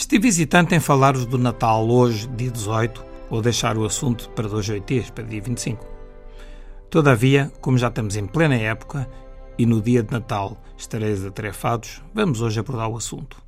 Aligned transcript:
Estive 0.00 0.28
hesitante 0.28 0.74
em 0.74 0.80
falar-vos 0.80 1.26
do 1.26 1.36
Natal 1.36 1.86
hoje, 1.86 2.26
dia 2.28 2.50
18, 2.50 3.04
ou 3.28 3.42
deixar 3.42 3.76
o 3.76 3.84
assunto 3.84 4.30
para 4.30 4.48
dois 4.48 4.66
oito 4.70 4.94
para 5.12 5.22
dia 5.24 5.42
25. 5.42 5.86
Todavia, 6.88 7.52
como 7.60 7.76
já 7.76 7.88
estamos 7.88 8.16
em 8.16 8.26
plena 8.26 8.54
época 8.54 9.06
e 9.58 9.66
no 9.66 9.78
dia 9.82 10.02
de 10.02 10.10
Natal 10.10 10.58
estareis 10.74 11.22
atarefados, 11.22 12.02
vamos 12.14 12.40
hoje 12.40 12.58
abordar 12.58 12.88
o 12.88 12.96
assunto. 12.96 13.42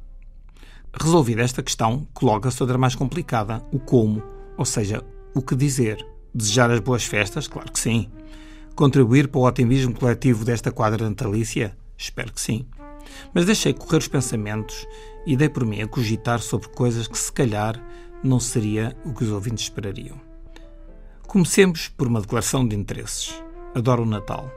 Resolvida 0.93 1.41
esta 1.41 1.63
questão, 1.63 2.07
coloca-se 2.13 2.63
outra 2.63 2.77
mais 2.77 2.95
complicada, 2.95 3.65
o 3.73 3.81
como, 3.81 4.23
ou 4.59 4.67
seja, 4.67 5.03
o 5.35 5.41
que 5.41 5.57
dizer. 5.57 6.07
Desejar 6.35 6.71
as 6.71 6.81
boas 6.81 7.03
festas? 7.03 7.49
Claro 7.49 7.73
que 7.73 7.81
sim. 7.81 8.11
Contribuir 8.77 9.29
para 9.29 9.41
o 9.41 9.47
otimismo 9.47 9.95
coletivo 9.95 10.45
desta 10.45 10.71
quadra 10.71 11.09
natalícia? 11.09 11.75
Espero 11.97 12.31
que 12.31 12.41
sim. 12.43 12.67
Mas 13.33 13.47
deixei 13.47 13.73
correr 13.73 13.99
os 13.99 14.09
pensamentos 14.09 14.87
e 15.27 15.37
dei 15.37 15.49
por 15.49 15.65
mim 15.65 15.83
a 15.83 15.89
cogitar 15.89 16.41
sobre 16.41 16.69
coisas 16.69 17.07
que, 17.07 17.19
se 17.19 17.33
calhar, 17.33 17.83
não 18.23 18.39
seria 18.39 18.97
o 19.05 19.13
que 19.13 19.25
os 19.25 19.31
ouvintes 19.31 19.65
esperariam. 19.65 20.21
Comecemos 21.27 21.89
por 21.89 22.07
uma 22.07 22.21
declaração 22.21 22.67
de 22.67 22.77
interesses. 22.77 23.43
Adoro 23.75 24.03
o 24.03 24.07
Natal. 24.07 24.51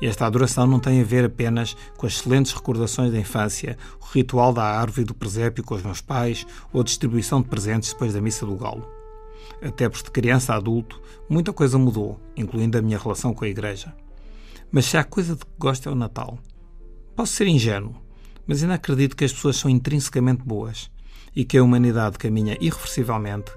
Esta 0.00 0.26
adoração 0.26 0.66
não 0.66 0.78
tem 0.78 1.00
a 1.00 1.04
ver 1.04 1.24
apenas 1.24 1.74
com 1.96 2.06
as 2.06 2.14
excelentes 2.14 2.52
recordações 2.52 3.10
da 3.10 3.18
infância, 3.18 3.78
o 4.00 4.04
ritual 4.12 4.52
da 4.52 4.62
árvore 4.62 5.02
e 5.02 5.04
do 5.04 5.14
presépio 5.14 5.64
com 5.64 5.74
os 5.74 5.82
meus 5.82 6.00
pais 6.00 6.46
ou 6.72 6.82
a 6.82 6.84
distribuição 6.84 7.40
de 7.40 7.48
presentes 7.48 7.92
depois 7.92 8.12
da 8.12 8.20
missa 8.20 8.44
do 8.44 8.56
galo. 8.56 8.86
Até 9.62 9.88
porque 9.88 10.04
de 10.04 10.10
criança 10.10 10.52
a 10.52 10.56
adulto, 10.56 11.00
muita 11.28 11.52
coisa 11.52 11.78
mudou, 11.78 12.20
incluindo 12.36 12.76
a 12.76 12.82
minha 12.82 12.98
relação 12.98 13.32
com 13.32 13.44
a 13.44 13.48
igreja. 13.48 13.94
Mas 14.70 14.84
se 14.84 14.98
há 14.98 15.04
coisa 15.04 15.34
de 15.34 15.44
que 15.44 15.52
gosto 15.58 15.88
é 15.88 15.92
o 15.92 15.94
Natal. 15.94 16.38
Posso 17.14 17.32
ser 17.32 17.46
ingênuo, 17.46 17.96
mas 18.46 18.62
ainda 18.62 18.74
acredito 18.74 19.16
que 19.16 19.24
as 19.24 19.32
pessoas 19.32 19.56
são 19.56 19.70
intrinsecamente 19.70 20.42
boas 20.42 20.90
e 21.34 21.44
que 21.44 21.58
a 21.58 21.62
humanidade 21.62 22.18
caminha 22.18 22.56
irreversivelmente 22.60 23.50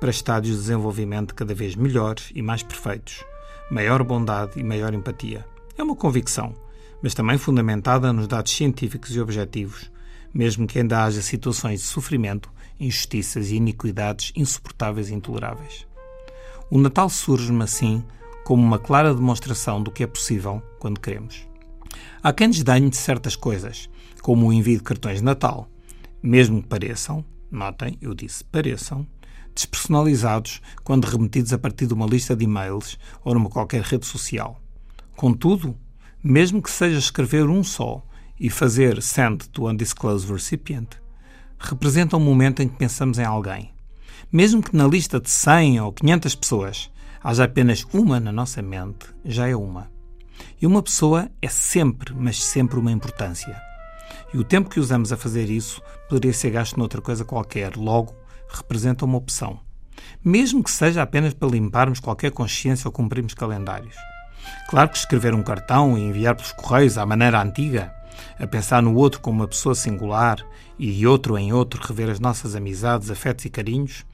para 0.00 0.10
estádios 0.10 0.56
de 0.56 0.62
desenvolvimento 0.62 1.34
cada 1.34 1.54
vez 1.54 1.74
melhores 1.74 2.30
e 2.34 2.42
mais 2.42 2.62
perfeitos, 2.62 3.24
maior 3.70 4.02
bondade 4.02 4.58
e 4.58 4.62
maior 4.62 4.94
empatia. 4.94 5.46
É 5.76 5.82
uma 5.82 5.96
convicção, 5.96 6.54
mas 7.02 7.14
também 7.14 7.38
fundamentada 7.38 8.12
nos 8.12 8.26
dados 8.26 8.52
científicos 8.52 9.14
e 9.14 9.20
objetivos, 9.20 9.90
mesmo 10.32 10.66
que 10.66 10.78
ainda 10.78 11.04
haja 11.04 11.22
situações 11.22 11.80
de 11.80 11.86
sofrimento, 11.86 12.50
injustiças 12.78 13.50
e 13.50 13.56
iniquidades 13.56 14.32
insuportáveis 14.36 15.08
e 15.10 15.14
intoleráveis. 15.14 15.86
O 16.70 16.78
Natal 16.78 17.08
surge-me 17.08 17.62
assim 17.62 18.04
como 18.44 18.62
uma 18.62 18.78
clara 18.78 19.14
demonstração 19.14 19.82
do 19.82 19.90
que 19.90 20.02
é 20.02 20.06
possível 20.06 20.62
quando 20.78 21.00
queremos. 21.00 21.46
Há 22.22 22.32
quem 22.32 22.50
desdenhe 22.50 22.90
de 22.90 22.96
certas 22.96 23.36
coisas, 23.36 23.88
como 24.22 24.46
o 24.46 24.52
envio 24.52 24.78
de 24.78 24.82
cartões 24.82 25.18
de 25.18 25.24
Natal, 25.24 25.68
mesmo 26.22 26.62
que 26.62 26.68
pareçam, 26.68 27.24
notem, 27.50 27.96
eu 28.00 28.14
disse 28.14 28.42
pareçam, 28.44 29.06
despersonalizados 29.54 30.60
quando 30.84 31.06
remetidos 31.06 31.52
a 31.52 31.58
partir 31.58 31.86
de 31.86 31.94
uma 31.94 32.06
lista 32.06 32.36
de 32.36 32.44
e-mails 32.44 32.98
ou 33.24 33.34
numa 33.34 33.48
qualquer 33.48 33.82
rede 33.82 34.04
social. 34.04 34.60
Contudo, 35.16 35.76
mesmo 36.22 36.60
que 36.60 36.70
seja 36.70 36.98
escrever 36.98 37.48
um 37.48 37.64
só 37.64 38.04
e 38.38 38.50
fazer 38.50 39.00
send 39.00 39.48
to 39.48 39.66
undisclosed 39.68 40.30
recipient, 40.30 40.88
representa 41.58 42.16
um 42.16 42.20
momento 42.20 42.62
em 42.62 42.68
que 42.68 42.76
pensamos 42.76 43.18
em 43.18 43.24
alguém. 43.24 43.72
Mesmo 44.30 44.62
que 44.62 44.76
na 44.76 44.86
lista 44.86 45.20
de 45.20 45.30
100 45.30 45.80
ou 45.80 45.92
500 45.92 46.34
pessoas 46.34 46.90
haja 47.22 47.44
apenas 47.44 47.86
uma 47.92 48.20
na 48.20 48.32
nossa 48.32 48.60
mente, 48.60 49.06
já 49.24 49.48
é 49.48 49.56
uma. 49.56 49.90
E 50.60 50.66
uma 50.66 50.82
pessoa 50.82 51.30
é 51.42 51.48
sempre, 51.48 52.14
mas 52.14 52.42
sempre 52.42 52.78
uma 52.78 52.92
importância. 52.92 53.60
E 54.32 54.38
o 54.38 54.44
tempo 54.44 54.70
que 54.70 54.80
usamos 54.80 55.12
a 55.12 55.16
fazer 55.16 55.50
isso 55.50 55.82
poderia 56.08 56.32
ser 56.32 56.50
gasto 56.50 56.78
noutra 56.78 57.00
coisa 57.00 57.24
qualquer, 57.24 57.76
logo 57.76 58.14
representa 58.48 59.04
uma 59.04 59.18
opção. 59.18 59.60
Mesmo 60.24 60.62
que 60.62 60.70
seja 60.70 61.02
apenas 61.02 61.34
para 61.34 61.48
limparmos 61.48 62.00
qualquer 62.00 62.30
consciência 62.30 62.88
ou 62.88 62.92
cumprirmos 62.92 63.34
calendários. 63.34 63.96
Claro 64.68 64.90
que 64.90 64.98
escrever 64.98 65.34
um 65.34 65.42
cartão 65.42 65.96
e 65.96 66.02
enviar 66.02 66.34
pelos 66.34 66.52
correios 66.52 66.98
à 66.98 67.06
maneira 67.06 67.42
antiga, 67.42 67.94
a 68.38 68.46
pensar 68.46 68.82
no 68.82 68.94
outro 68.94 69.20
como 69.20 69.40
uma 69.40 69.48
pessoa 69.48 69.74
singular 69.74 70.44
e 70.78 71.06
outro 71.06 71.38
em 71.38 71.52
outro 71.52 71.82
rever 71.82 72.10
as 72.10 72.20
nossas 72.20 72.54
amizades, 72.54 73.10
afetos 73.10 73.44
e 73.44 73.50
carinhos, 73.50 74.04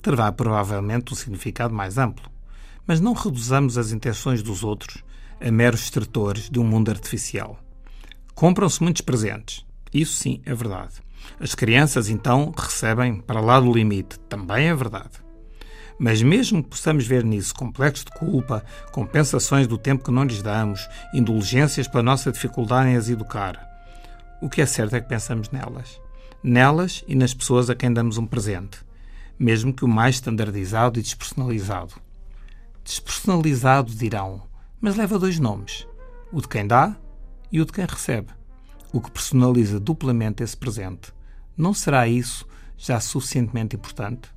terá 0.00 0.30
provavelmente 0.30 1.12
um 1.12 1.16
significado 1.16 1.74
mais 1.74 1.98
amplo. 1.98 2.30
Mas 2.86 3.00
não 3.00 3.12
reduzamos 3.12 3.76
as 3.76 3.92
intenções 3.92 4.42
dos 4.42 4.64
outros 4.64 5.02
a 5.40 5.50
meros 5.50 5.82
extratores 5.82 6.48
de 6.50 6.58
um 6.58 6.64
mundo 6.64 6.90
artificial. 6.90 7.58
Compram-se 8.34 8.82
muitos 8.82 9.02
presentes. 9.02 9.64
Isso 9.92 10.14
sim 10.14 10.40
é 10.44 10.54
verdade. 10.54 10.94
As 11.40 11.54
crianças, 11.54 12.08
então, 12.08 12.52
recebem 12.56 13.20
para 13.20 13.40
lá 13.40 13.60
do 13.60 13.72
limite. 13.72 14.18
Também 14.28 14.68
é 14.68 14.74
verdade. 14.74 15.28
Mas 15.98 16.22
mesmo 16.22 16.62
que 16.62 16.70
possamos 16.70 17.06
ver 17.06 17.24
nisso 17.24 17.54
complexo 17.54 18.04
de 18.04 18.12
culpa, 18.12 18.64
compensações 18.92 19.66
do 19.66 19.76
tempo 19.76 20.04
que 20.04 20.10
não 20.10 20.24
lhes 20.24 20.42
damos, 20.42 20.88
indulgências 21.12 21.88
pela 21.88 22.04
nossa 22.04 22.30
dificuldade 22.30 22.90
em 22.90 22.96
as 22.96 23.08
educar, 23.08 23.68
o 24.40 24.48
que 24.48 24.62
é 24.62 24.66
certo 24.66 24.94
é 24.94 25.00
que 25.00 25.08
pensamos 25.08 25.50
nelas. 25.50 26.00
Nelas 26.42 27.02
e 27.08 27.16
nas 27.16 27.34
pessoas 27.34 27.68
a 27.68 27.74
quem 27.74 27.92
damos 27.92 28.16
um 28.16 28.26
presente, 28.26 28.78
mesmo 29.36 29.72
que 29.72 29.84
o 29.84 29.88
mais 29.88 30.16
standardizado 30.16 31.00
e 31.00 31.02
despersonalizado. 31.02 31.94
Despersonalizado, 32.84 33.92
dirão, 33.92 34.42
mas 34.80 34.96
leva 34.96 35.18
dois 35.18 35.38
nomes: 35.38 35.86
o 36.32 36.40
de 36.40 36.48
quem 36.48 36.66
dá 36.66 36.96
e 37.50 37.60
o 37.60 37.64
de 37.64 37.72
quem 37.72 37.84
recebe, 37.86 38.28
o 38.92 39.00
que 39.00 39.10
personaliza 39.10 39.80
duplamente 39.80 40.42
esse 40.42 40.56
presente. 40.56 41.12
Não 41.56 41.74
será 41.74 42.06
isso 42.06 42.46
já 42.76 43.00
suficientemente 43.00 43.76
importante? 43.76 44.28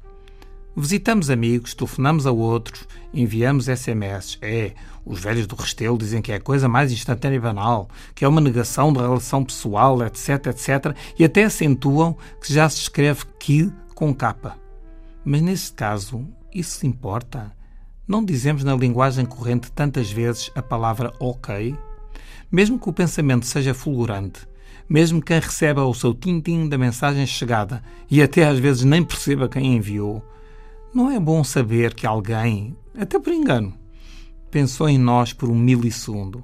Visitamos 0.76 1.30
amigos, 1.30 1.74
telefonamos 1.74 2.26
a 2.26 2.32
outros, 2.32 2.88
enviamos 3.14 3.66
SMS. 3.66 4.38
É, 4.42 4.74
os 5.06 5.20
velhos 5.20 5.46
do 5.46 5.56
Restelo 5.56 5.98
dizem 5.98 6.22
que 6.22 6.32
é 6.32 6.36
a 6.36 6.42
coisa 6.42 6.70
mais 6.70 6.94
instantânea 6.94 7.36
e 7.36 7.40
banal, 7.40 7.90
que 8.16 8.24
é 8.24 8.28
uma 8.28 8.40
negação 8.40 8.94
da 8.94 9.02
relação 9.02 9.44
pessoal, 9.44 10.02
etc, 10.02 10.48
etc, 10.48 10.96
e 11.20 11.26
até 11.26 11.44
acentuam 11.44 12.16
que 12.40 12.54
já 12.54 12.70
se 12.70 12.78
escreve 12.78 13.26
que 13.38 13.72
com 13.94 14.16
capa. 14.16 14.58
Mas 15.26 15.42
nesse 15.42 15.74
caso, 15.74 16.26
isso 16.54 16.86
importa? 16.88 17.52
Não 18.12 18.26
dizemos 18.26 18.62
na 18.66 18.76
linguagem 18.76 19.26
corrente 19.26 19.72
tantas 19.72 20.12
vezes 20.12 20.52
a 20.54 20.62
palavra 20.62 21.14
ok? 21.18 21.74
Mesmo 22.52 22.78
que 22.78 22.90
o 22.90 22.92
pensamento 22.92 23.46
seja 23.46 23.74
fulgurante, 23.74 24.46
mesmo 24.90 25.22
que 25.22 25.28
quem 25.28 25.40
receba 25.40 25.86
o 25.86 25.94
seu 25.94 26.14
tintim 26.14 26.68
da 26.68 26.78
mensagem 26.78 27.26
chegada 27.26 27.82
e 28.10 28.22
até 28.22 28.46
às 28.46 28.60
vezes 28.60 28.84
nem 28.84 29.02
perceba 29.02 29.48
quem 29.48 29.78
enviou, 29.78 30.22
não 30.94 31.10
é 31.10 31.18
bom 31.22 31.42
saber 31.42 31.94
que 31.94 32.06
alguém, 32.06 32.76
até 33.00 33.18
por 33.18 33.32
engano, 33.32 33.74
pensou 34.52 34.90
em 34.90 34.98
nós 34.98 35.32
por 35.32 35.50
um 35.50 35.56
milissegundo. 35.56 36.44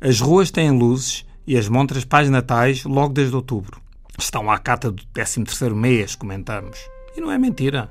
As 0.00 0.20
ruas 0.20 0.52
têm 0.52 0.70
luzes 0.70 1.26
e 1.44 1.58
as 1.58 1.68
montras 1.68 2.04
pais 2.04 2.30
natais 2.30 2.84
logo 2.84 3.12
desde 3.12 3.34
outubro. 3.34 3.82
Estão 4.16 4.48
à 4.48 4.58
cata 4.58 4.92
do 4.92 5.02
13º 5.12 5.74
mês, 5.74 6.14
comentamos. 6.14 6.78
E 7.16 7.20
não 7.20 7.32
é 7.32 7.36
mentira. 7.36 7.90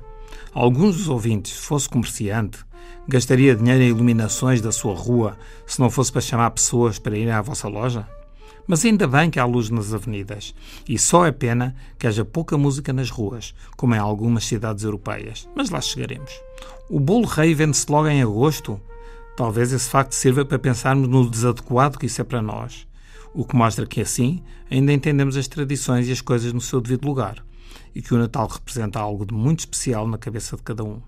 Alguns 0.52 0.96
dos 0.96 1.08
ouvintes, 1.08 1.52
se 1.52 1.60
fosse 1.60 1.88
comerciante, 1.88 2.58
gastaria 3.06 3.54
dinheiro 3.54 3.82
em 3.82 3.88
iluminações 3.88 4.60
da 4.60 4.72
sua 4.72 4.94
rua 4.94 5.38
se 5.64 5.78
não 5.78 5.88
fosse 5.88 6.10
para 6.10 6.20
chamar 6.20 6.50
pessoas 6.50 6.98
para 6.98 7.16
irem 7.16 7.32
à 7.32 7.40
vossa 7.40 7.68
loja? 7.68 8.08
Mas 8.66 8.84
ainda 8.84 9.06
bem 9.06 9.30
que 9.30 9.38
há 9.38 9.44
luz 9.44 9.70
nas 9.70 9.94
avenidas. 9.94 10.52
E 10.88 10.98
só 10.98 11.24
é 11.24 11.30
pena 11.30 11.74
que 11.98 12.06
haja 12.06 12.24
pouca 12.24 12.58
música 12.58 12.92
nas 12.92 13.10
ruas, 13.10 13.54
como 13.76 13.94
em 13.94 13.98
algumas 13.98 14.44
cidades 14.44 14.82
europeias. 14.82 15.48
Mas 15.54 15.70
lá 15.70 15.80
chegaremos. 15.80 16.32
O 16.88 16.98
bolo 16.98 17.26
rei 17.26 17.54
vende-se 17.54 17.90
logo 17.90 18.08
em 18.08 18.20
agosto? 18.20 18.80
Talvez 19.36 19.72
esse 19.72 19.88
facto 19.88 20.12
sirva 20.12 20.44
para 20.44 20.58
pensarmos 20.58 21.08
no 21.08 21.30
desadequado 21.30 21.96
que 21.96 22.06
isso 22.06 22.20
é 22.20 22.24
para 22.24 22.42
nós. 22.42 22.86
O 23.32 23.44
que 23.44 23.54
mostra 23.54 23.86
que, 23.86 24.00
assim, 24.00 24.42
ainda 24.68 24.92
entendemos 24.92 25.36
as 25.36 25.46
tradições 25.46 26.08
e 26.08 26.12
as 26.12 26.20
coisas 26.20 26.52
no 26.52 26.60
seu 26.60 26.80
devido 26.80 27.06
lugar. 27.06 27.44
E 27.94 28.02
que 28.02 28.14
o 28.14 28.18
Natal 28.18 28.46
representa 28.46 29.00
algo 29.00 29.26
de 29.26 29.34
muito 29.34 29.60
especial 29.60 30.06
na 30.06 30.18
cabeça 30.18 30.56
de 30.56 30.62
cada 30.62 30.84
um. 30.84 31.00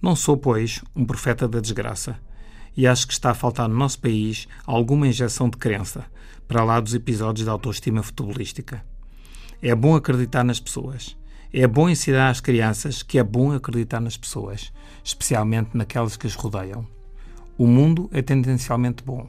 Não 0.00 0.14
sou, 0.14 0.36
pois, 0.36 0.82
um 0.94 1.04
profeta 1.04 1.48
da 1.48 1.60
desgraça. 1.60 2.18
E 2.76 2.86
acho 2.86 3.06
que 3.06 3.12
está 3.12 3.30
a 3.30 3.34
faltar 3.34 3.68
no 3.68 3.76
nosso 3.76 4.00
país 4.00 4.48
alguma 4.66 5.06
injeção 5.06 5.48
de 5.48 5.56
crença, 5.56 6.04
para 6.46 6.64
lá 6.64 6.80
dos 6.80 6.94
episódios 6.94 7.44
de 7.44 7.50
autoestima 7.50 8.02
futebolística. 8.02 8.84
É 9.62 9.74
bom 9.74 9.94
acreditar 9.94 10.44
nas 10.44 10.60
pessoas. 10.60 11.16
É 11.52 11.66
bom 11.66 11.88
ensinar 11.88 12.30
às 12.30 12.40
crianças 12.40 13.02
que 13.02 13.18
é 13.18 13.22
bom 13.22 13.52
acreditar 13.52 14.00
nas 14.00 14.16
pessoas, 14.16 14.72
especialmente 15.02 15.70
naquelas 15.72 16.16
que 16.16 16.26
as 16.26 16.34
rodeiam. 16.34 16.86
O 17.56 17.66
mundo 17.66 18.10
é 18.12 18.20
tendencialmente 18.20 19.04
bom. 19.04 19.28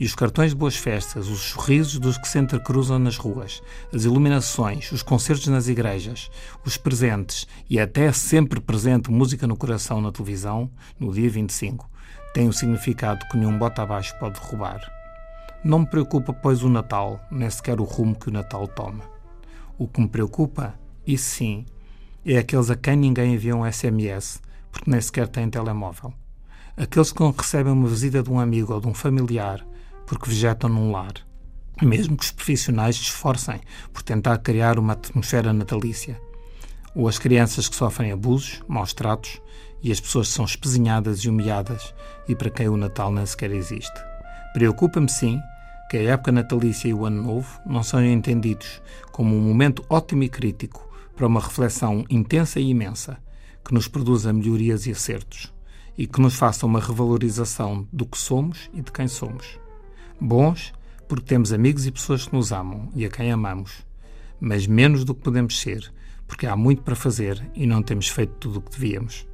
E 0.00 0.04
os 0.04 0.14
cartões 0.14 0.50
de 0.50 0.56
boas 0.56 0.76
festas, 0.76 1.28
os 1.28 1.40
sorrisos 1.40 1.98
dos 1.98 2.16
que 2.16 2.28
se 2.28 2.38
entrecruzam 2.38 3.00
nas 3.00 3.16
ruas, 3.16 3.60
as 3.92 4.04
iluminações, 4.04 4.92
os 4.92 5.02
concertos 5.02 5.48
nas 5.48 5.66
igrejas, 5.66 6.30
os 6.64 6.76
presentes 6.76 7.48
e 7.68 7.80
até 7.80 8.12
sempre 8.12 8.60
presente 8.60 9.10
música 9.10 9.44
no 9.46 9.56
coração 9.56 10.00
na 10.00 10.12
televisão, 10.12 10.70
no 11.00 11.12
dia 11.12 11.28
25, 11.28 11.90
têm 12.32 12.48
o 12.48 12.52
significado 12.52 13.26
que 13.28 13.36
nenhum 13.36 13.58
bota 13.58 13.82
abaixo 13.82 14.16
pode 14.20 14.38
roubar. 14.38 14.80
Não 15.64 15.80
me 15.80 15.86
preocupa, 15.86 16.32
pois, 16.32 16.62
o 16.62 16.68
Natal, 16.68 17.20
nem 17.28 17.50
sequer 17.50 17.80
o 17.80 17.84
rumo 17.84 18.14
que 18.14 18.28
o 18.28 18.32
Natal 18.32 18.68
toma. 18.68 19.02
O 19.76 19.88
que 19.88 20.00
me 20.00 20.08
preocupa, 20.08 20.78
e 21.04 21.18
sim, 21.18 21.66
é 22.24 22.38
aqueles 22.38 22.70
a 22.70 22.76
quem 22.76 22.94
ninguém 22.94 23.34
envia 23.34 23.56
um 23.56 23.70
SMS, 23.70 24.40
porque 24.70 24.88
nem 24.88 25.00
sequer 25.00 25.26
têm 25.26 25.50
telemóvel. 25.50 26.12
Aqueles 26.76 27.10
que 27.10 27.20
não 27.20 27.32
recebem 27.32 27.72
uma 27.72 27.88
visita 27.88 28.22
de 28.22 28.30
um 28.30 28.38
amigo 28.38 28.72
ou 28.72 28.80
de 28.80 28.86
um 28.86 28.94
familiar, 28.94 29.66
porque 30.08 30.28
vegetam 30.28 30.70
num 30.70 30.90
lar. 30.90 31.12
Mesmo 31.80 32.16
que 32.16 32.24
os 32.24 32.32
profissionais 32.32 32.96
se 32.96 33.02
esforcem 33.02 33.60
por 33.92 34.02
tentar 34.02 34.38
criar 34.38 34.78
uma 34.78 34.94
atmosfera 34.94 35.52
natalícia. 35.52 36.20
Ou 36.94 37.06
as 37.06 37.18
crianças 37.18 37.68
que 37.68 37.76
sofrem 37.76 38.10
abusos, 38.10 38.62
maus 38.66 38.92
tratos, 38.92 39.40
e 39.82 39.92
as 39.92 40.00
pessoas 40.00 40.28
que 40.28 40.34
são 40.34 40.44
espezinhadas 40.44 41.20
e 41.20 41.28
humilhadas 41.28 41.94
e 42.26 42.34
para 42.34 42.50
quem 42.50 42.68
o 42.68 42.76
Natal 42.76 43.12
nem 43.12 43.24
sequer 43.24 43.52
existe. 43.52 44.00
Preocupa-me, 44.52 45.08
sim, 45.08 45.38
que 45.88 45.96
a 45.96 46.02
época 46.02 46.32
natalícia 46.32 46.88
e 46.88 46.94
o 46.94 47.04
Ano 47.04 47.22
Novo 47.22 47.60
não 47.64 47.84
sejam 47.84 48.06
entendidos 48.06 48.82
como 49.12 49.36
um 49.36 49.40
momento 49.40 49.84
ótimo 49.88 50.24
e 50.24 50.28
crítico 50.28 50.88
para 51.14 51.26
uma 51.26 51.40
reflexão 51.40 52.04
intensa 52.10 52.58
e 52.58 52.70
imensa 52.70 53.18
que 53.64 53.72
nos 53.72 53.86
produza 53.86 54.32
melhorias 54.32 54.86
e 54.86 54.90
acertos 54.90 55.52
e 55.96 56.06
que 56.06 56.20
nos 56.20 56.34
faça 56.34 56.66
uma 56.66 56.80
revalorização 56.80 57.86
do 57.92 58.06
que 58.06 58.18
somos 58.18 58.70
e 58.72 58.82
de 58.82 58.90
quem 58.90 59.06
somos. 59.06 59.58
Bons, 60.20 60.72
porque 61.06 61.26
temos 61.26 61.52
amigos 61.52 61.86
e 61.86 61.92
pessoas 61.92 62.26
que 62.26 62.34
nos 62.34 62.52
amam 62.52 62.90
e 62.94 63.04
a 63.04 63.08
quem 63.08 63.30
amamos, 63.30 63.86
mas 64.40 64.66
menos 64.66 65.04
do 65.04 65.14
que 65.14 65.22
podemos 65.22 65.60
ser, 65.60 65.92
porque 66.26 66.46
há 66.46 66.56
muito 66.56 66.82
para 66.82 66.94
fazer 66.94 67.50
e 67.54 67.66
não 67.66 67.82
temos 67.82 68.08
feito 68.08 68.34
tudo 68.34 68.58
o 68.58 68.62
que 68.62 68.72
devíamos. 68.72 69.26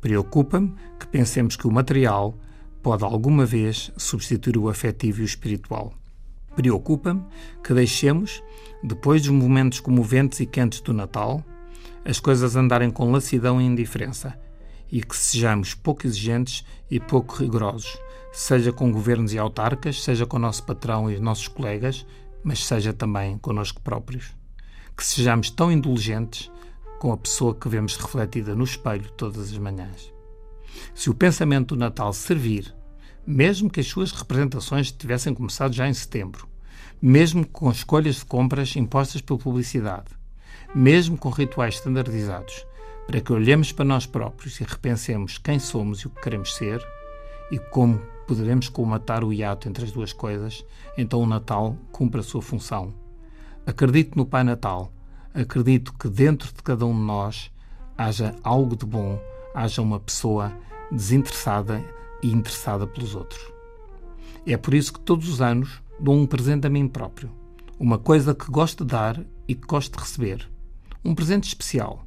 Preocupa-me 0.00 0.74
que 0.98 1.06
pensemos 1.06 1.56
que 1.56 1.66
o 1.66 1.72
material 1.72 2.38
pode 2.82 3.04
alguma 3.04 3.46
vez 3.46 3.90
substituir 3.96 4.58
o 4.58 4.68
afetivo 4.68 5.20
e 5.20 5.22
o 5.22 5.24
espiritual. 5.24 5.94
Preocupa-me 6.54 7.22
que 7.62 7.74
deixemos, 7.74 8.42
depois 8.82 9.22
dos 9.22 9.30
momentos 9.30 9.80
comoventes 9.80 10.40
e 10.40 10.46
quentes 10.46 10.80
do 10.80 10.92
Natal, 10.92 11.44
as 12.04 12.20
coisas 12.20 12.56
andarem 12.56 12.90
com 12.90 13.10
lassidão 13.10 13.60
e 13.60 13.64
indiferença 13.64 14.38
e 14.90 15.02
que 15.02 15.16
sejamos 15.16 15.74
pouco 15.74 16.06
exigentes 16.06 16.64
e 16.90 17.00
pouco 17.00 17.36
rigorosos, 17.36 17.98
seja 18.36 18.70
com 18.70 18.92
governos 18.92 19.32
e 19.32 19.38
autarcas, 19.38 20.02
seja 20.02 20.26
com 20.26 20.36
o 20.36 20.40
nosso 20.40 20.62
patrão 20.62 21.10
e 21.10 21.14
os 21.14 21.20
nossos 21.20 21.48
colegas, 21.48 22.06
mas 22.44 22.62
seja 22.66 22.92
também 22.92 23.38
connosco 23.38 23.80
próprios. 23.80 24.36
Que 24.94 25.02
sejamos 25.02 25.48
tão 25.48 25.72
indulgentes 25.72 26.52
com 26.98 27.12
a 27.12 27.16
pessoa 27.16 27.54
que 27.54 27.66
vemos 27.66 27.96
refletida 27.96 28.54
no 28.54 28.64
espelho 28.64 29.10
todas 29.12 29.50
as 29.50 29.56
manhãs. 29.56 30.12
Se 30.94 31.08
o 31.08 31.14
pensamento 31.14 31.74
do 31.74 31.80
Natal 31.80 32.12
servir, 32.12 32.74
mesmo 33.26 33.70
que 33.70 33.80
as 33.80 33.86
suas 33.86 34.12
representações 34.12 34.92
tivessem 34.92 35.32
começado 35.32 35.72
já 35.72 35.88
em 35.88 35.94
setembro, 35.94 36.46
mesmo 37.00 37.46
com 37.46 37.70
escolhas 37.70 38.16
de 38.16 38.26
compras 38.26 38.76
impostas 38.76 39.22
pela 39.22 39.38
publicidade, 39.38 40.10
mesmo 40.74 41.16
com 41.16 41.30
rituais 41.30 41.76
standardizados, 41.76 42.66
para 43.06 43.18
que 43.18 43.32
olhemos 43.32 43.72
para 43.72 43.86
nós 43.86 44.04
próprios 44.04 44.60
e 44.60 44.64
repensemos 44.64 45.38
quem 45.38 45.58
somos 45.58 46.00
e 46.00 46.06
o 46.06 46.10
que 46.10 46.20
queremos 46.20 46.54
ser 46.54 46.86
e 47.50 47.58
como 47.58 47.98
poderemos 48.26 48.68
colmatar 48.68 49.24
o 49.24 49.32
hiato 49.32 49.68
entre 49.68 49.84
as 49.84 49.92
duas 49.92 50.12
coisas, 50.12 50.64
então 50.98 51.20
o 51.20 51.26
Natal 51.26 51.76
cumpre 51.92 52.20
a 52.20 52.24
sua 52.24 52.42
função. 52.42 52.92
Acredito 53.66 54.16
no 54.16 54.26
Pai 54.26 54.44
Natal. 54.44 54.92
Acredito 55.34 55.92
que 55.94 56.08
dentro 56.08 56.48
de 56.52 56.62
cada 56.62 56.86
um 56.86 56.94
de 56.94 57.00
nós 57.00 57.50
haja 57.96 58.34
algo 58.42 58.76
de 58.76 58.86
bom, 58.86 59.18
haja 59.54 59.82
uma 59.82 60.00
pessoa 60.00 60.52
desinteressada 60.90 61.84
e 62.22 62.30
interessada 62.32 62.86
pelos 62.86 63.14
outros. 63.14 63.40
É 64.46 64.56
por 64.56 64.74
isso 64.74 64.92
que 64.92 65.00
todos 65.00 65.28
os 65.28 65.40
anos 65.40 65.82
dou 65.98 66.14
um 66.14 66.26
presente 66.26 66.66
a 66.66 66.70
mim 66.70 66.86
próprio. 66.86 67.30
Uma 67.78 67.98
coisa 67.98 68.34
que 68.34 68.50
gosto 68.50 68.84
de 68.84 68.92
dar 68.92 69.20
e 69.48 69.54
que 69.54 69.66
gosto 69.66 69.96
de 69.96 70.02
receber. 70.02 70.48
Um 71.04 71.14
presente 71.14 71.48
especial. 71.48 72.06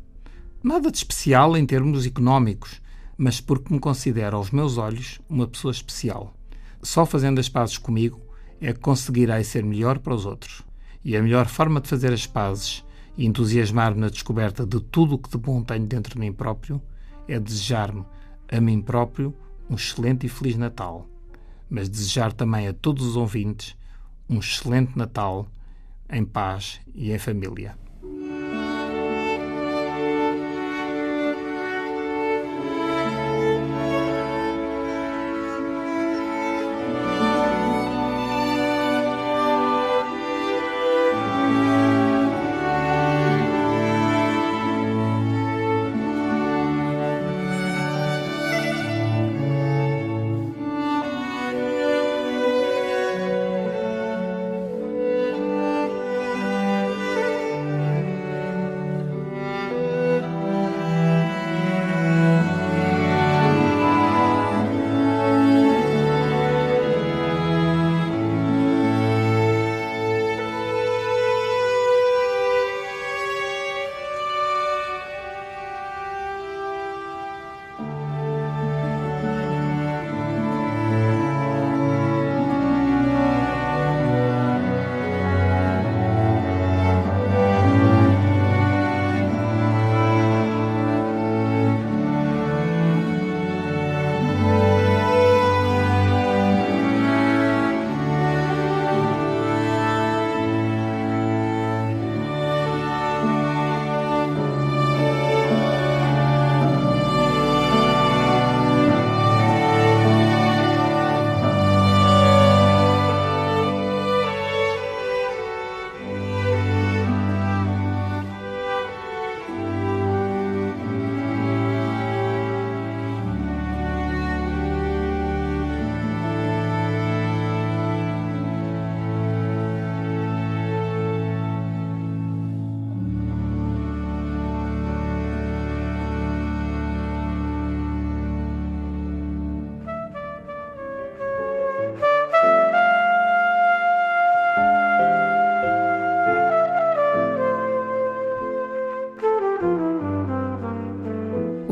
Nada 0.64 0.90
de 0.90 0.98
especial 0.98 1.56
em 1.56 1.66
termos 1.66 2.06
económicos, 2.06 2.82
mas 3.20 3.42
porque 3.42 3.74
me 3.74 3.82
considero 3.82 4.38
aos 4.38 4.50
meus 4.50 4.78
olhos 4.78 5.20
uma 5.30 5.46
pessoa 5.46 5.74
especial. 5.74 6.34
Só 6.82 7.06
fazendo 7.06 7.38
as 7.38 7.50
pazes 7.50 7.78
comigo 7.78 8.22
é 8.62 8.72
que 8.72 8.80
conseguirei 8.80 9.44
ser 9.44 9.62
melhor 9.62 10.00
para 10.00 10.16
os 10.16 10.26
outros. 10.26 10.62
E 11.04 11.18
a 11.18 11.22
melhor 11.22 11.46
forma 11.48 11.82
de 11.82 11.90
fazer 11.90 12.14
as 12.14 12.26
pazes 12.26 12.82
e 13.18 13.26
entusiasmar-me 13.26 14.00
na 14.00 14.08
descoberta 14.08 14.66
de 14.66 14.80
tudo 14.80 15.16
o 15.16 15.18
que 15.18 15.30
de 15.30 15.38
bom 15.38 15.62
tenho 15.62 15.86
dentro 15.86 16.14
de 16.14 16.20
mim 16.20 16.32
próprio 16.32 16.82
é 17.28 17.38
desejar-me 17.38 18.06
a 18.50 18.62
mim 18.62 18.82
próprio 18.82 19.36
um 19.70 19.76
excelente 19.76 20.26
e 20.26 20.30
feliz 20.30 20.56
Natal, 20.56 21.06
mas 21.70 21.90
desejar 21.90 22.32
também 22.32 22.70
a 22.70 22.74
todos 22.74 23.06
os 23.06 23.18
ouvintes 23.18 23.76
um 24.30 24.40
excelente 24.40 24.98
Natal 24.98 25.46
em 26.10 26.24
paz 26.24 26.80
e 26.96 27.12
em 27.12 27.20
família. 27.20 27.76